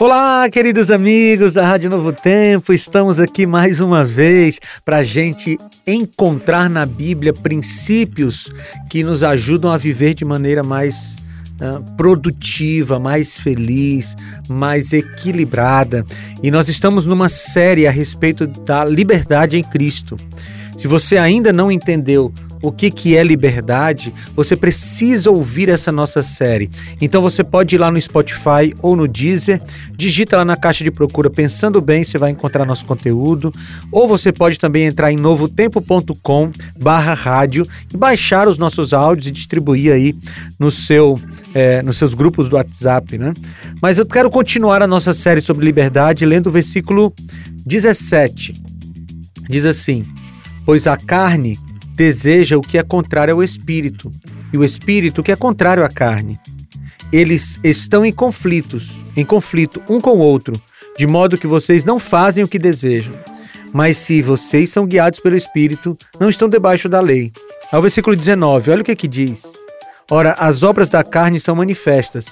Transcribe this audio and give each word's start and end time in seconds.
Olá, 0.00 0.48
queridos 0.48 0.92
amigos 0.92 1.54
da 1.54 1.66
Rádio 1.66 1.90
Novo 1.90 2.12
Tempo, 2.12 2.72
estamos 2.72 3.18
aqui 3.18 3.44
mais 3.46 3.80
uma 3.80 4.04
vez 4.04 4.60
para 4.84 4.98
a 4.98 5.02
gente 5.02 5.58
encontrar 5.84 6.70
na 6.70 6.86
Bíblia 6.86 7.32
princípios 7.32 8.48
que 8.88 9.02
nos 9.02 9.24
ajudam 9.24 9.72
a 9.72 9.76
viver 9.76 10.14
de 10.14 10.24
maneira 10.24 10.62
mais 10.62 11.16
uh, 11.60 11.82
produtiva, 11.96 13.00
mais 13.00 13.40
feliz, 13.40 14.14
mais 14.48 14.92
equilibrada. 14.92 16.06
E 16.44 16.48
nós 16.48 16.68
estamos 16.68 17.04
numa 17.04 17.28
série 17.28 17.84
a 17.84 17.90
respeito 17.90 18.46
da 18.46 18.84
liberdade 18.84 19.56
em 19.56 19.64
Cristo. 19.64 20.16
Se 20.76 20.86
você 20.86 21.18
ainda 21.18 21.52
não 21.52 21.72
entendeu 21.72 22.32
o 22.62 22.72
que, 22.72 22.90
que 22.90 23.16
é 23.16 23.22
liberdade, 23.22 24.12
você 24.34 24.56
precisa 24.56 25.30
ouvir 25.30 25.68
essa 25.68 25.92
nossa 25.92 26.22
série. 26.22 26.70
Então 27.00 27.22
você 27.22 27.44
pode 27.44 27.74
ir 27.74 27.78
lá 27.78 27.90
no 27.90 28.00
Spotify 28.00 28.74
ou 28.82 28.96
no 28.96 29.06
Deezer, 29.06 29.60
digita 29.92 30.36
lá 30.36 30.44
na 30.44 30.56
caixa 30.56 30.82
de 30.84 30.90
procura 30.90 31.30
Pensando 31.30 31.80
Bem, 31.80 32.04
você 32.04 32.18
vai 32.18 32.30
encontrar 32.30 32.64
nosso 32.64 32.84
conteúdo. 32.84 33.52
Ou 33.92 34.06
você 34.08 34.32
pode 34.32 34.58
também 34.58 34.84
entrar 34.84 35.12
em 35.12 35.16
novotempo.com 35.16 36.50
barra 36.80 37.14
rádio 37.14 37.66
e 37.92 37.96
baixar 37.96 38.48
os 38.48 38.58
nossos 38.58 38.92
áudios 38.92 39.28
e 39.28 39.30
distribuir 39.30 39.92
aí 39.92 40.14
no 40.58 40.70
seu, 40.70 41.16
é, 41.54 41.82
nos 41.82 41.96
seus 41.96 42.14
grupos 42.14 42.48
do 42.48 42.56
WhatsApp, 42.56 43.18
né? 43.18 43.32
Mas 43.80 43.98
eu 43.98 44.06
quero 44.06 44.30
continuar 44.30 44.82
a 44.82 44.86
nossa 44.86 45.14
série 45.14 45.40
sobre 45.40 45.64
liberdade 45.64 46.26
lendo 46.26 46.48
o 46.48 46.50
versículo 46.50 47.12
17. 47.64 48.54
Diz 49.48 49.64
assim: 49.64 50.04
Pois 50.64 50.86
a 50.86 50.96
carne 50.96 51.58
deseja 51.98 52.56
o 52.56 52.60
que 52.60 52.78
é 52.78 52.82
contrário 52.84 53.34
ao 53.34 53.42
espírito, 53.42 54.08
e 54.52 54.56
o 54.56 54.62
espírito 54.62 55.20
o 55.20 55.24
que 55.24 55.32
é 55.32 55.36
contrário 55.36 55.84
à 55.84 55.88
carne. 55.88 56.38
Eles 57.12 57.58
estão 57.64 58.06
em 58.06 58.12
conflitos, 58.12 58.92
em 59.16 59.24
conflito 59.24 59.82
um 59.88 60.00
com 60.00 60.12
o 60.12 60.20
outro, 60.20 60.52
de 60.96 61.08
modo 61.08 61.36
que 61.36 61.48
vocês 61.48 61.84
não 61.84 61.98
fazem 61.98 62.44
o 62.44 62.48
que 62.48 62.56
desejam. 62.56 63.12
Mas 63.72 63.98
se 63.98 64.22
vocês 64.22 64.70
são 64.70 64.86
guiados 64.86 65.18
pelo 65.18 65.36
espírito, 65.36 65.98
não 66.20 66.30
estão 66.30 66.48
debaixo 66.48 66.88
da 66.88 67.00
lei. 67.00 67.32
Ao 67.72 67.82
versículo 67.82 68.14
19, 68.14 68.70
olha 68.70 68.82
o 68.82 68.84
que 68.84 68.92
aqui 68.92 69.08
diz. 69.08 69.57
Ora, 70.10 70.32
as 70.38 70.62
obras 70.62 70.88
da 70.88 71.04
carne 71.04 71.38
são 71.38 71.54
manifestas: 71.54 72.26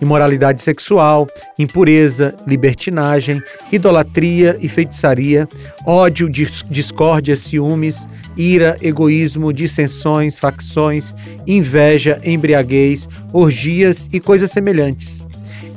imoralidade 0.00 0.60
sexual, 0.60 1.26
impureza, 1.58 2.34
libertinagem, 2.46 3.42
idolatria 3.70 4.56
e 4.60 4.68
feitiçaria, 4.68 5.48
ódio, 5.86 6.28
discórdia, 6.28 7.34
ciúmes, 7.34 8.06
ira, 8.36 8.76
egoísmo, 8.82 9.50
dissensões, 9.50 10.38
facções, 10.38 11.14
inveja, 11.46 12.20
embriaguez, 12.22 13.08
orgias 13.32 14.08
e 14.12 14.20
coisas 14.20 14.50
semelhantes. 14.50 15.26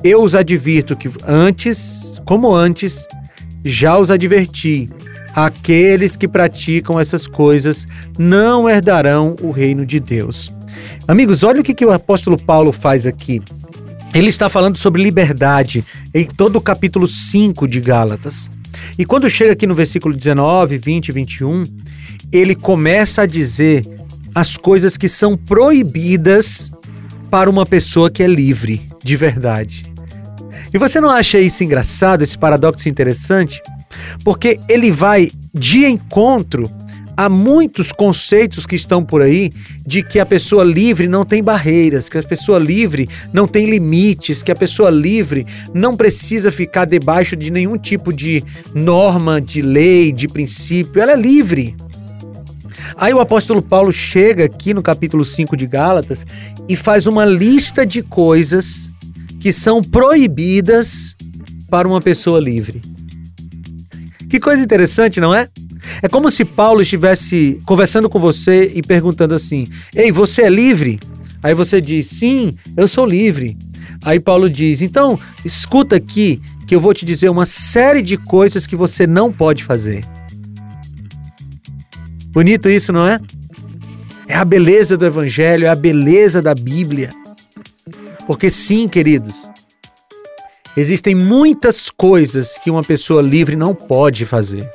Eu 0.03 0.21
os 0.23 0.35
advirto 0.35 0.95
que 0.95 1.09
antes, 1.25 2.21
como 2.25 2.53
antes, 2.53 3.07
já 3.63 3.97
os 3.97 4.11
adverti. 4.11 4.89
Aqueles 5.33 6.15
que 6.15 6.29
praticam 6.29 6.97
essas 6.97 7.27
coisas 7.27 7.85
não 8.17 8.69
herdarão 8.69 9.35
o 9.41 9.51
reino 9.51 9.85
de 9.85 9.99
Deus. 9.99 10.53
Amigos, 11.07 11.43
olha 11.43 11.61
o 11.61 11.63
que, 11.63 11.75
que 11.75 11.85
o 11.85 11.91
apóstolo 11.91 12.35
Paulo 12.35 12.71
faz 12.71 13.05
aqui. 13.05 13.39
Ele 14.13 14.29
está 14.29 14.49
falando 14.49 14.75
sobre 14.75 15.03
liberdade 15.03 15.85
em 16.11 16.25
todo 16.25 16.55
o 16.55 16.61
capítulo 16.61 17.07
5 17.07 17.67
de 17.67 17.79
Gálatas. 17.79 18.49
E 18.97 19.05
quando 19.05 19.29
chega 19.29 19.51
aqui 19.51 19.67
no 19.67 19.75
versículo 19.75 20.15
19, 20.15 20.79
20 20.79 21.09
e 21.09 21.11
21, 21.11 21.63
ele 22.31 22.55
começa 22.55 23.21
a 23.21 23.25
dizer 23.27 23.85
as 24.33 24.57
coisas 24.57 24.97
que 24.97 25.07
são 25.07 25.37
proibidas 25.37 26.71
para 27.29 27.49
uma 27.51 27.67
pessoa 27.67 28.09
que 28.09 28.23
é 28.23 28.27
livre, 28.27 28.81
de 29.03 29.15
verdade. 29.15 29.85
E 30.73 30.77
você 30.79 30.99
não 30.99 31.11
acha 31.11 31.39
isso 31.39 31.63
engraçado, 31.63 32.23
esse 32.23 32.37
paradoxo 32.37 32.89
interessante? 32.89 33.61
Porque 34.23 34.59
ele 34.67 34.91
vai 34.91 35.29
de 35.53 35.85
encontro 35.85 36.67
há 37.17 37.29
muitos 37.29 37.91
conceitos 37.91 38.65
que 38.65 38.75
estão 38.75 39.03
por 39.03 39.21
aí 39.21 39.51
de 39.85 40.03
que 40.03 40.19
a 40.19 40.25
pessoa 40.25 40.63
livre 40.63 41.07
não 41.07 41.23
tem 41.23 41.43
barreiras, 41.43 42.09
que 42.09 42.17
a 42.17 42.23
pessoa 42.23 42.59
livre 42.59 43.07
não 43.31 43.47
tem 43.47 43.69
limites, 43.69 44.43
que 44.43 44.51
a 44.51 44.55
pessoa 44.55 44.89
livre 44.89 45.45
não 45.73 45.95
precisa 45.95 46.51
ficar 46.51 46.85
debaixo 46.85 47.35
de 47.35 47.51
nenhum 47.51 47.77
tipo 47.77 48.11
de 48.11 48.43
norma, 48.73 49.39
de 49.39 49.61
lei, 49.61 50.11
de 50.11 50.27
princípio. 50.27 51.01
Ela 51.01 51.13
é 51.13 51.17
livre. 51.17 51.75
Aí 52.97 53.13
o 53.13 53.19
apóstolo 53.19 53.61
Paulo 53.61 53.91
chega 53.91 54.45
aqui 54.45 54.73
no 54.73 54.81
capítulo 54.81 55.25
5 55.25 55.57
de 55.57 55.67
Gálatas 55.67 56.25
e 56.67 56.75
faz 56.75 57.07
uma 57.07 57.25
lista 57.25 57.85
de 57.85 58.01
coisas 58.01 58.89
que 59.39 59.51
são 59.51 59.81
proibidas 59.81 61.15
para 61.69 61.87
uma 61.87 62.01
pessoa 62.01 62.39
livre. 62.39 62.81
Que 64.29 64.39
coisa 64.39 64.61
interessante, 64.61 65.19
não 65.19 65.33
é? 65.33 65.47
É 66.01 66.07
como 66.07 66.29
se 66.31 66.43
Paulo 66.43 66.81
estivesse 66.81 67.59
conversando 67.65 68.09
com 68.09 68.19
você 68.19 68.71
e 68.75 68.81
perguntando 68.81 69.33
assim: 69.33 69.67
Ei, 69.95 70.11
você 70.11 70.43
é 70.43 70.49
livre? 70.49 70.99
Aí 71.41 71.53
você 71.53 71.79
diz: 71.79 72.07
Sim, 72.07 72.53
eu 72.75 72.87
sou 72.87 73.05
livre. 73.05 73.57
Aí 74.03 74.19
Paulo 74.19 74.49
diz: 74.49 74.81
Então, 74.81 75.19
escuta 75.43 75.95
aqui 75.95 76.41
que 76.67 76.75
eu 76.75 76.79
vou 76.79 76.93
te 76.93 77.05
dizer 77.05 77.29
uma 77.29 77.45
série 77.45 78.01
de 78.01 78.17
coisas 78.17 78.65
que 78.65 78.75
você 78.75 79.05
não 79.05 79.31
pode 79.31 79.63
fazer. 79.63 80.03
Bonito 82.27 82.69
isso, 82.69 82.91
não 82.91 83.07
é? 83.07 83.19
É 84.27 84.35
a 84.35 84.43
beleza 84.43 84.97
do 84.97 85.05
Evangelho, 85.05 85.65
é 85.65 85.69
a 85.69 85.75
beleza 85.75 86.41
da 86.41 86.53
Bíblia. 86.53 87.09
Porque 88.25 88.49
sim, 88.49 88.89
queridos, 88.89 89.33
existem 90.75 91.13
muitas 91.13 91.89
coisas 91.89 92.57
que 92.57 92.71
uma 92.71 92.81
pessoa 92.83 93.21
livre 93.21 93.55
não 93.55 93.75
pode 93.75 94.25
fazer. 94.25 94.69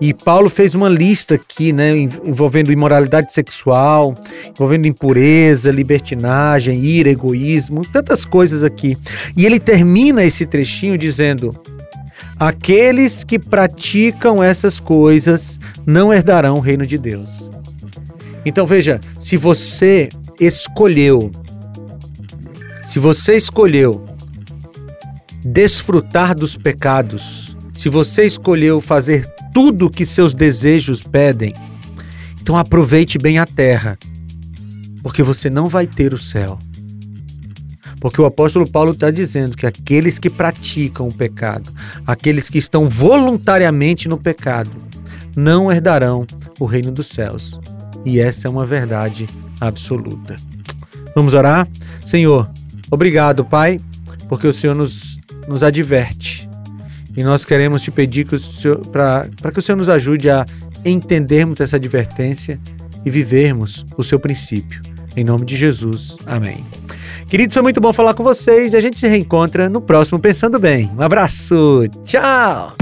E 0.00 0.12
Paulo 0.12 0.48
fez 0.50 0.74
uma 0.74 0.88
lista 0.88 1.36
aqui, 1.36 1.72
né, 1.72 1.96
envolvendo 2.24 2.72
imoralidade 2.72 3.32
sexual, 3.32 4.14
envolvendo 4.50 4.86
impureza, 4.86 5.70
libertinagem, 5.70 6.84
ira, 6.84 7.10
egoísmo, 7.10 7.82
tantas 7.82 8.24
coisas 8.24 8.64
aqui. 8.64 8.96
E 9.36 9.46
ele 9.46 9.60
termina 9.60 10.24
esse 10.24 10.46
trechinho 10.46 10.98
dizendo: 10.98 11.50
Aqueles 12.38 13.22
que 13.22 13.38
praticam 13.38 14.42
essas 14.42 14.80
coisas 14.80 15.58
não 15.86 16.12
herdarão 16.12 16.56
o 16.56 16.60
reino 16.60 16.86
de 16.86 16.98
Deus. 16.98 17.48
Então 18.44 18.66
veja, 18.66 19.00
se 19.18 19.36
você 19.36 20.08
escolheu, 20.40 21.30
se 22.84 22.98
você 22.98 23.36
escolheu 23.36 24.04
desfrutar 25.44 26.34
dos 26.34 26.56
pecados, 26.56 27.56
se 27.78 27.88
você 27.88 28.24
escolheu 28.24 28.80
fazer 28.80 29.33
tudo 29.54 29.88
que 29.88 30.04
seus 30.04 30.34
desejos 30.34 31.00
pedem. 31.00 31.54
Então 32.42 32.58
aproveite 32.58 33.16
bem 33.16 33.38
a 33.38 33.46
terra, 33.46 33.96
porque 35.00 35.22
você 35.22 35.48
não 35.48 35.66
vai 35.66 35.86
ter 35.86 36.12
o 36.12 36.18
céu. 36.18 36.58
Porque 38.00 38.20
o 38.20 38.26
apóstolo 38.26 38.68
Paulo 38.68 38.90
está 38.90 39.10
dizendo 39.10 39.56
que 39.56 39.66
aqueles 39.66 40.18
que 40.18 40.28
praticam 40.28 41.08
o 41.08 41.14
pecado, 41.14 41.72
aqueles 42.06 42.50
que 42.50 42.58
estão 42.58 42.88
voluntariamente 42.88 44.08
no 44.08 44.18
pecado, 44.18 44.72
não 45.34 45.72
herdarão 45.72 46.26
o 46.58 46.66
reino 46.66 46.90
dos 46.92 47.06
céus. 47.06 47.58
E 48.04 48.20
essa 48.20 48.48
é 48.48 48.50
uma 48.50 48.66
verdade 48.66 49.26
absoluta. 49.60 50.36
Vamos 51.14 51.32
orar? 51.32 51.66
Senhor, 52.04 52.50
obrigado, 52.90 53.44
Pai, 53.44 53.80
porque 54.28 54.46
o 54.46 54.52
Senhor 54.52 54.76
nos, 54.76 55.18
nos 55.48 55.62
adverte 55.62 56.33
e 57.16 57.22
nós 57.22 57.44
queremos 57.44 57.82
te 57.82 57.90
pedir 57.90 58.26
para 58.90 59.52
que 59.52 59.58
o 59.58 59.62
Senhor 59.62 59.76
nos 59.76 59.88
ajude 59.88 60.30
a 60.30 60.44
entendermos 60.84 61.60
essa 61.60 61.76
advertência 61.76 62.60
e 63.04 63.10
vivermos 63.10 63.84
o 63.96 64.02
seu 64.02 64.18
princípio. 64.18 64.80
Em 65.16 65.24
nome 65.24 65.44
de 65.44 65.56
Jesus. 65.56 66.16
Amém. 66.26 66.64
Queridos, 67.28 67.54
foi 67.54 67.62
muito 67.62 67.80
bom 67.80 67.92
falar 67.92 68.14
com 68.14 68.22
vocês 68.22 68.72
e 68.72 68.76
a 68.76 68.80
gente 68.80 68.98
se 68.98 69.06
reencontra 69.06 69.68
no 69.68 69.80
próximo 69.80 70.18
Pensando 70.18 70.58
Bem. 70.58 70.90
Um 70.96 71.02
abraço. 71.02 71.84
Tchau. 72.04 72.72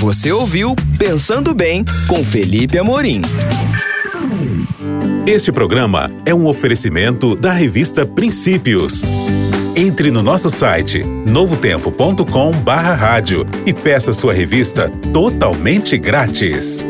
Você 0.00 0.30
ouviu 0.30 0.74
Pensando 0.98 1.54
Bem 1.54 1.84
com 2.08 2.22
Felipe 2.24 2.78
Amorim. 2.78 3.22
Este 5.26 5.50
programa 5.50 6.10
é 6.26 6.34
um 6.34 6.46
oferecimento 6.46 7.34
da 7.34 7.52
revista 7.52 8.04
Princípios. 8.04 9.04
Entre 9.76 10.12
no 10.12 10.22
nosso 10.22 10.50
site 10.50 11.02
novotempo.com/rádio 11.02 13.44
e 13.66 13.72
peça 13.72 14.12
sua 14.12 14.32
revista 14.32 14.88
totalmente 15.12 15.98
grátis. 15.98 16.86